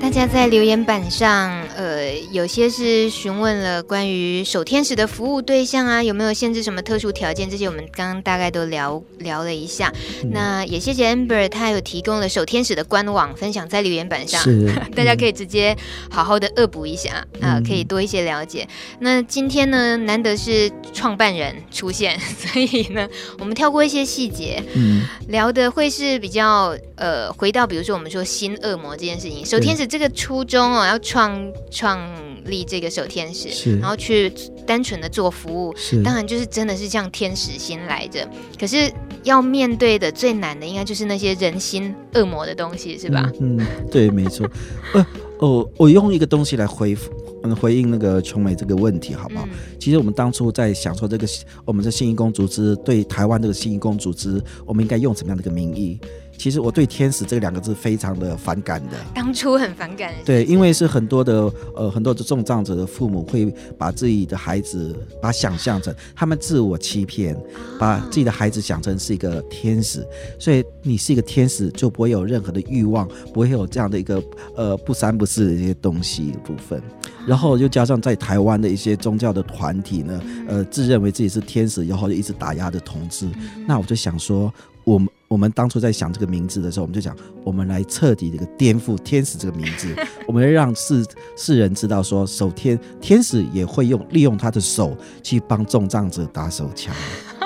[0.00, 7.48] 大家在留言板上，呃，有些是询问了关于守天使的服务对象啊，有没有限制什么特殊条件？
[7.48, 9.92] 这些我们刚刚大概都聊聊了一下。
[10.24, 15.76] 嗯、那也谢谢 Amber，他有提供了守天使的官网，分享在留言板上，是 大家可以直接
[16.10, 18.66] 好好的恶补一下啊、呃，可以多一些了解。
[18.94, 23.06] 嗯、那今天呢，难得是创办人出现， 所以呢，
[23.38, 29.89] 我们跳过一些细节，嗯，聊的会是比较呃，回到比如说我们说新恶魔这件事情，守天使。
[29.90, 31.98] 这个初衷哦，要创创
[32.44, 34.32] 立这个守天使，是然后去
[34.64, 38.26] 单纯的做服务，是当然就是真的是像天使心来着。
[38.58, 38.90] 可是
[39.24, 43.28] 要面对的最难的，应该就是那些人心恶魔的东西，是吧？
[43.40, 44.48] 嗯，嗯对，没错。
[44.94, 45.06] 呃，
[45.40, 47.10] 哦，我用一个东西来回复，
[47.42, 49.44] 嗯，回应那个琼美这个问题，好不好？
[49.46, 51.26] 嗯、其实我们当初在想说，这个
[51.64, 55.98] 我们的信义工组织对台湾这个信义工组织，我们应该用什么样的一个名义？
[56.40, 60.10] 其实我对“天使”这两个字非常的反感的，当初很反感。
[60.24, 67.36] 对，因为是很多的呃很多的重障者的父母会把自己的孩子把想象成他们自我欺骗，
[67.78, 70.02] 把自己的孩子想成是一个天使，
[70.38, 74.22] 所以你是一个天使就不会有任何的欲望，不会有这样的一个
[74.56, 76.82] 呃不三不四的一些东西的部分。
[77.26, 83.28] 然后又加上在台湾的一些宗教的团体呢，呃自认为自己是天使，然后就一直打压着同志，
[83.68, 84.52] 那我就想说
[84.92, 85.08] 我们。
[85.30, 89.94] 我们当初在想这个名字的时候，我们就讲，我们来彻底这个颠覆“天使”这个名字，
[90.26, 96.92] 我们要让世世人知道说，手天天使也会用利用他的手去帮重障者打手枪。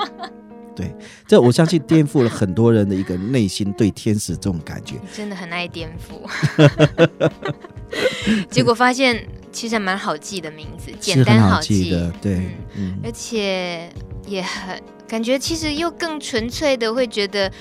[0.75, 0.91] 对，
[1.27, 4.95] 这我相信颠覆了很多人的一个内心对天使这种感觉。
[5.13, 6.27] 真的很爱颠覆，
[8.49, 13.87] 结果发现其实还蛮好记的名字，简单好记，好记的，对，嗯，而且
[14.25, 14.81] 也很。
[15.07, 17.51] 感觉其实又更纯粹的会觉得，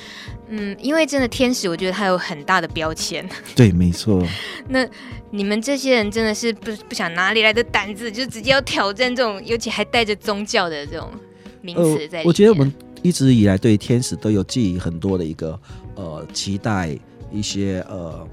[0.49, 3.29] 嗯，因为真的天使，我觉得它有很大的标签。
[3.55, 4.27] 对，没错。
[4.69, 4.87] 那
[5.31, 11.11] 你们这些人真的是不不想哪里来的胆子，就直接要挑战这种，尤其还带着宗教的这种
[11.61, 12.19] 名词在。
[12.21, 15.59] 呃，我觉得我们一直以来对天使都有寄予很多的一个
[15.95, 16.97] 呃期待，
[17.33, 18.27] 一些呃。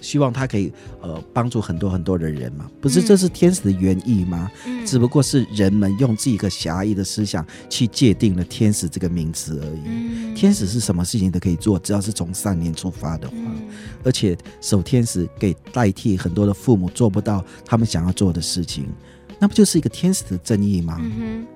[0.00, 4.50] 希望他可以呃帮助很多很多的人嘛，不是这是天使的原意吗？
[4.66, 9.80] 嗯，只不过是人们用自己一个狭义的思想去界定了天使这个名词而已。
[9.86, 13.68] 嗯，天使是什么事情都可以做，只要是从善念出发的话，嗯，
[14.04, 18.86] 而且守天使给代替很多的父母做不到他们想要做的事情，
[19.38, 20.96] 那不就是一个天使的正义吗？
[21.00, 21.46] 嗯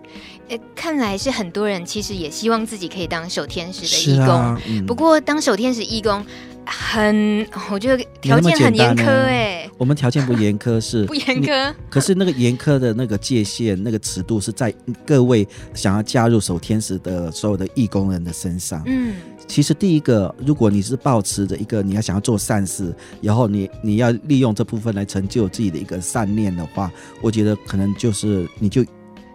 [0.75, 6.23] 看来是很多人其实也希望自己可以当守天使的义工，啊嗯，不过当守天使义工。
[6.65, 9.69] 很，我觉得条件很严苛哎。
[9.79, 14.73] 我们条件不严苛是 不严苛，可是那个严苛的那个界限、那个尺度是在
[15.05, 18.83] 各位想要加入守天使的所有的义工人的身上。
[18.87, 19.15] 嗯，
[19.49, 28.85] 其实第一个，如果你是抱持着一个你要想要做善事，然后你你要利用这部分来成就自己的一个善念的话，我觉得可能就是你就。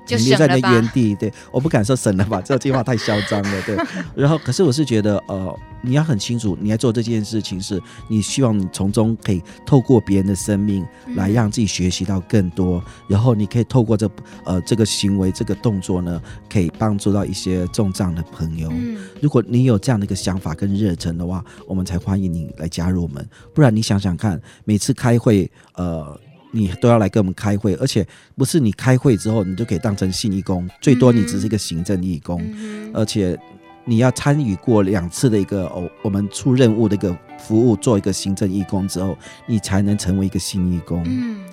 [0.07, 3.75] 就留在那原地，对，我不敢说省了吧，这句话太嚣张了，对。
[4.15, 14.09] 然后，可是我是觉得，呃，你要很清楚，你要做这件事情是，你希望你从中可以透过别人的生命来让自己学习到更多，嗯、然后你可以透过这
[14.45, 18.69] 呃这个行为、这个动作呢，可以帮助到一些重障的朋友。
[18.71, 23.27] 嗯、如果你有这样的一个想法跟热忱的话，我们才欢迎你来加入我们。
[23.53, 26.17] 不然你想想看，每次开会，呃。
[26.57, 33.37] 你都要来跟我们开会，而且不是你开会之后你就可以当成信义工，最多你只是一个行政义工，嗯、而且
[33.85, 41.03] 你要参与过两次的一个哦，我们出任务的一个服务，做一个行政义工之后，你才能成为一个信义工。
[41.05, 41.45] 嗯，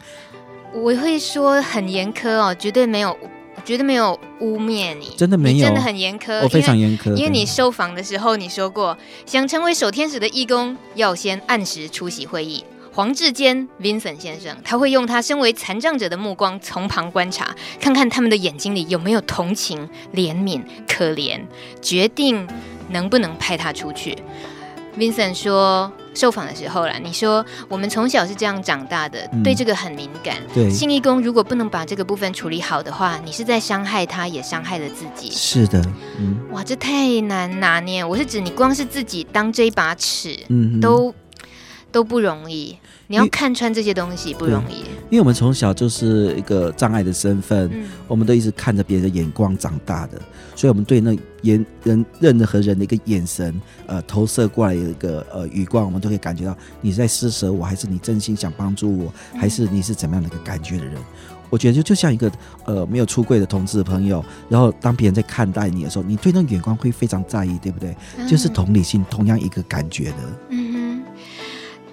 [0.72, 3.16] 我会说很严苛哦，绝对没有，
[3.64, 12.64] 绝对没有污蔑你，真的没有，真的很严苛，我非常严苛，因为你受访的时候你说过，想成为守天使的义工，要先按时出席会议。
[12.94, 21.40] 黄志坚 Vincent 先生，他会用他身为残障者的目光从旁观察，看看他们的眼睛里有没有同情、怜悯、可怜，
[21.82, 22.46] 决定
[22.90, 24.16] 能不能派他出去。
[24.96, 30.36] Vincent 说，受访的时候啦，你说我们从小是这样长大的，嗯、对这个很敏感。
[30.54, 35.32] 对，信义工如果不能把这个部分处理好的话，你是在伤害他，也伤害了自己。
[35.32, 35.84] 是的，
[36.20, 38.04] 嗯，哇，这太难拿捏。
[38.04, 41.12] 我是指你光是自己当这一把尺，嗯，都
[41.90, 42.78] 都不容易。
[43.06, 50.20] 你要看穿这些东西不容易，因为我们从小就是一个障碍的身份，嗯、我们都一直看着别人的眼光长大的，
[50.56, 60.94] 所以我们对那眼人任何人的一个眼神，呃，投射过来的一个呃余光，我们都可以感觉到你在施舍我，还是你真心想帮助我，还是你是怎么样的一个感觉的人？
[60.96, 61.04] 嗯、
[61.50, 62.32] 我觉得就就像一个
[62.64, 67.94] 呃没有出柜的同志的朋友，然后当别人在看待你的时候，你对那眼光会非常在意，对不对？
[68.16, 70.16] 嗯、就是同理心，同样一个感觉的。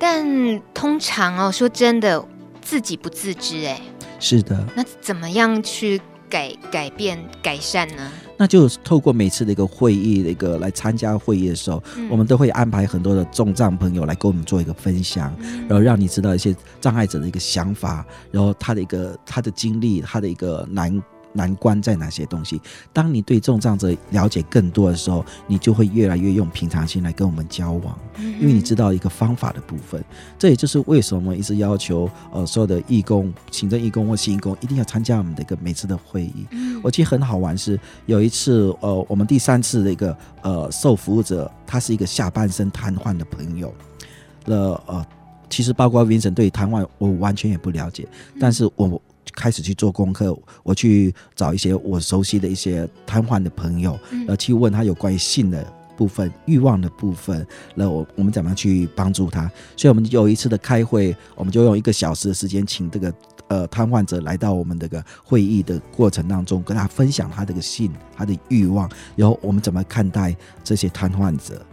[0.01, 2.25] 嗯但通常哦，说真的，
[2.59, 3.79] 自己不自知哎。
[4.19, 4.65] 是的。
[4.75, 8.11] 那怎么样去改改变改善呢？
[8.35, 20.99] 那就透过每次的一个会议的一个来参加会议的时候，嗯、我们都会安排很多的重障朋友来跟我们做一个分享，嗯、然后让你知道一些障碍者的一个想法，然后他的一个他的经历，他的一个难
[21.33, 22.61] 难关在哪些东西。
[22.91, 30.03] 当你对重障者了解更多的时候，你就会越来越用平常心来跟我们交往，因为你知道一个方法的部分。
[30.37, 36.47] 这也就是为什么一直要求呃所有的义工、行政义工或新义工一定要参加我们的一个每次的会议。
[36.83, 43.73] 我记得很好玩是有一次呃我们第三次的一个呃受服务者，他是一个下半身瘫痪的朋友，
[44.45, 45.05] 了呃。
[45.49, 48.07] 其实包括 Vincent 对瘫痪，我完全也不了解。
[48.39, 49.01] 但是我
[49.35, 55.65] 开始去做功课，我去找一些我熟悉的一些瘫痪的朋友，呃，去问他有关于性的
[55.97, 59.49] 部分、欲望的部分，那我我们怎么样去帮助他？
[59.75, 63.13] 所以我们有一次的开会，我们就用一个小时的时间，请这个
[63.47, 71.63] 呃瘫痪者来到我们这个会议的过程当中，跟他分享他这个性、他的欲望，然后我们怎么看待这些瘫痪者。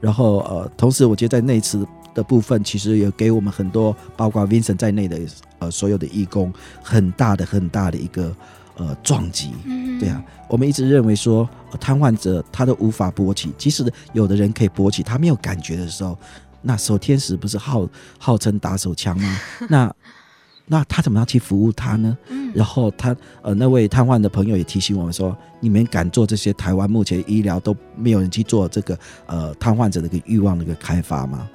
[0.00, 1.86] 然后呃，同时我觉得在那一次。
[2.14, 5.20] 的部分其实也给我们很多，包括 Vincent 在内的
[5.58, 6.52] 呃所有的义工，
[6.82, 8.34] 很大的很大的一个
[8.76, 9.52] 呃撞击。
[10.00, 11.48] 对啊，我们一直认为说
[11.80, 16.16] 瘫痪者他都无法勃起，即使有的人可以勃起，他没有感觉的时候，
[16.62, 17.88] 那手天使不是号
[18.18, 19.38] 号称打手枪吗？
[19.68, 19.92] 那
[20.70, 22.16] 那他怎么样去服务他呢？
[22.54, 31.48] 然后他呃那位瘫痪的朋友也提醒我们说，你们敢做这些台湾目前医疗都没有人去做这个呃瘫痪者的一个欲望的一个开发吗？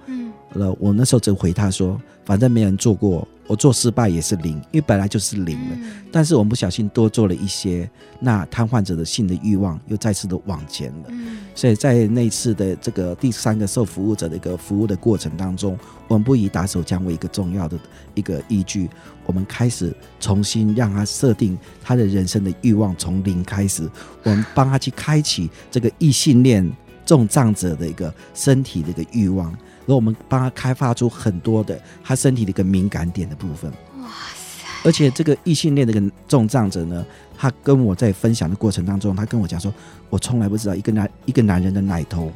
[0.53, 5.75] 了，我那时候就回他说，反正没人做过，我做失败也是零，因为本来就是零了。
[5.75, 7.89] 嗯、但是我们不小心多做了一些，
[8.19, 11.05] 那瘫痪者的性的欲望又再次的往前了。
[11.09, 15.77] 嗯、所以在那次的这个第三个受服务者的一个服务的过程当中，
[16.07, 17.77] 我们不以打手枪为一个重要的
[18.13, 18.89] 一个依据，
[19.25, 23.89] 我们开始重新让他设定他的人生的欲望从零开始，
[24.23, 26.71] 我们帮他去开启这个异性恋
[27.05, 29.53] 重障者的一个身体的一个欲望。
[29.85, 33.71] 然后我们帮他开发出很多的他身体的一个敏感点的部分。
[34.01, 34.65] 哇塞！
[34.83, 37.05] 而且这个异性恋的一个重障者呢，
[37.37, 39.73] 他跟我在分享的过程当中，他跟我讲说，
[40.09, 42.31] 我从来不知道一个男一个男人的奶头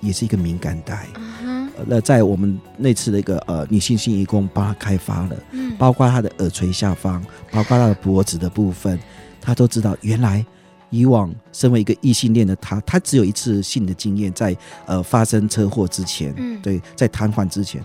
[0.00, 1.06] 也是一个敏感带。
[1.16, 1.70] 嗯哼。
[1.86, 8.98] 那在我们那次的一个呃女性性义工帮他开发了，嗯，包括他的耳垂下方，包括他的脖子的部分，
[9.40, 10.44] 他都知道原来。
[10.92, 17.84] 以往身为一个异性恋的他，他只有一次性的经验，在呃发生车祸之前，嗯，对，在瘫痪之前，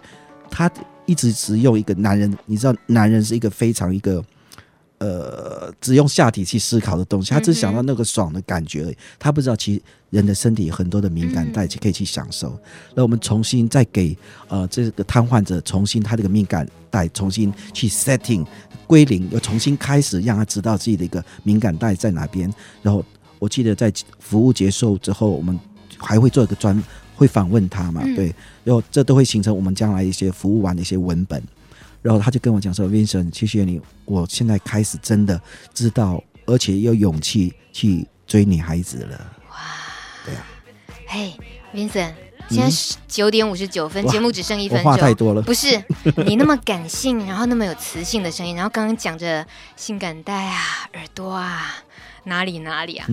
[0.51, 0.69] 他
[1.07, 4.23] 一直只用一个男人，你知道，男人是一个非常一个。
[4.99, 8.97] 呃，只用下体去思考的东西，他只想到那个爽的感觉而已。
[9.19, 12.59] 他不知道，其实人的身体有很多的敏感带，可以去享受。
[12.95, 18.43] 那我们重新再给呃这个瘫痪者重新他这个敏感带重新去 setting
[18.87, 22.51] 归零，又重新开始，让他知道自己的一个敏感带在哪边。
[22.81, 23.03] 然后
[23.37, 25.59] 我记得在服务结束之后，我们
[25.97, 26.81] 还会做一个专
[27.15, 28.33] 会访问他嘛，对，
[28.63, 31.43] 然后这都会形成我们将来一些服务完的一些文本。
[32.01, 35.41] 然后他就跟我讲说：“Vincent，谢谢你，我现在开始真的
[35.73, 39.57] 知道，而且有勇气去追女孩子了。”哇，
[40.23, 40.45] 对啊。
[41.07, 41.33] 嘿
[41.73, 42.13] ，Vincent，
[42.49, 44.91] 现在是九点五十九分，节目只剩一分钟。
[44.91, 45.41] 话太多了。
[45.41, 45.83] 不是
[46.25, 49.45] 你那么感性，然后那么有磁性的声音，然后刚刚讲着
[49.75, 51.75] 性感带啊，耳朵啊。
[52.27, 53.07] 哪里哪里啊！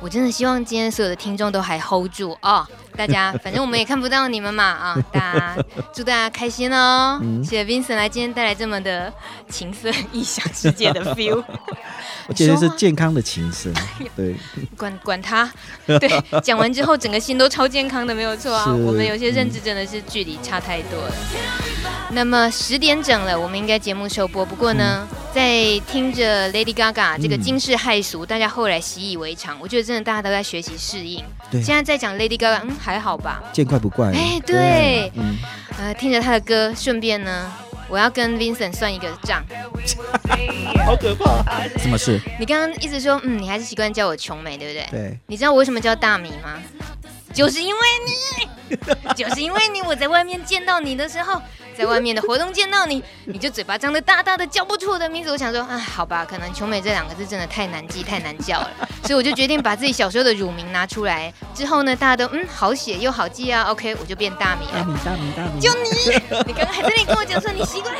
[0.00, 2.66] 我真的希望今天所有的听众都还 hold 住哦，
[2.96, 4.96] 大家反正我们也看不到你们嘛啊！
[5.12, 7.20] 大家祝大家开心哦！
[7.22, 9.12] 嗯、谢谢 Vincent 来今天带来这么的
[9.48, 11.44] 情色异想世界的 feel，
[12.28, 13.70] 我觉得是健康的情色，
[14.16, 14.34] 对，
[14.76, 15.52] 管管他，
[15.86, 18.72] 对，讲完之后整个心都超健康的，没有错啊！
[18.72, 21.14] 我们有些认知真的是距离差太多了。
[22.10, 25.08] 嗯、那么十点整了，我们应该节目收播，不过呢。
[25.10, 29.56] 嗯在听着 Lady Gaga 这个惊世骇俗，嗯、大家后来习以为常。
[29.60, 31.24] 我觉得真的大家都在学习适应。
[31.52, 33.40] 对，现在在讲 Lady Gaga，嗯，还好吧？
[33.52, 34.08] 见怪不怪。
[34.08, 35.38] 哎，对，对嗯，
[35.78, 37.48] 呃，听着他的歌，顺便呢，
[37.88, 39.44] 我要跟 Vincent 算一个账。
[40.84, 41.44] 好可怕！
[41.78, 42.20] 什么事？
[42.40, 44.88] 你刚刚一直说，嗯，你还是习惯叫我琼美，对不对？
[44.90, 45.18] 对。
[45.28, 46.60] 你知道我为什么叫大米吗？
[47.32, 47.80] 就是因为
[48.68, 48.76] 你，
[49.14, 51.40] 就是因为你，我在外面见到你的时候。
[51.80, 55.30] 在外面的活动见到你，你就嘴巴张得大大的，叫不出我的名字。
[55.30, 58.70] 我想说，啊，好吧，可能琼美这两个字真的太难记、太难叫了，
[59.04, 61.32] 所以我就决定把自己小时候的乳名拿出来。
[61.54, 64.80] 之后呢，大家都嗯好写又好记啊，OK，我就变大米了。
[64.82, 65.58] 大米，大米，大米。
[65.58, 65.88] 就你，
[66.48, 67.94] 你刚刚还在那里跟我讲说你习惯，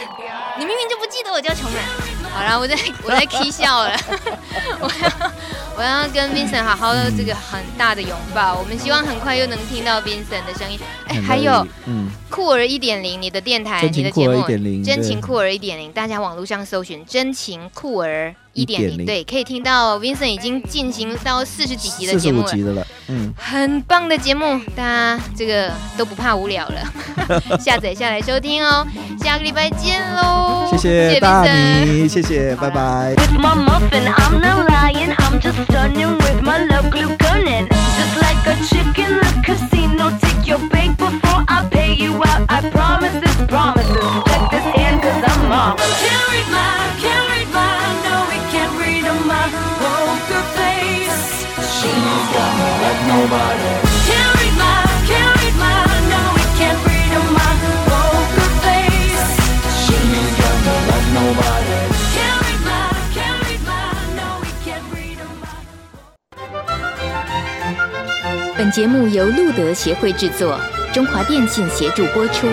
[0.58, 1.78] 你明明就不记得我叫琼美。
[2.30, 3.96] 好了，我在我在 k 笑了。
[4.78, 5.32] 我要
[5.78, 8.58] 我要跟 Vincent 好好的这个很大的拥抱。
[8.58, 10.78] 我们希望很快又能听到 Vincent 的声音。
[11.08, 14.42] 哎，还有，嗯，酷儿一点零，你的电台，你的节目，
[14.84, 26.80] 真情酷儿一点零，大家网络上搜寻真情酷儿一点零，对，可以听到 Vincent 已经进行到四十几集的节目了，嗯，很棒的节目，大家这个都不怕无聊了，
[27.60, 28.86] 下载下来收听哦，
[29.22, 33.14] 下个礼拜见喽，谢谢 Vincent，谢谢，拜拜。
[68.56, 70.60] 本节目由路德协会制作。
[70.92, 72.48] 中华电信协助播出。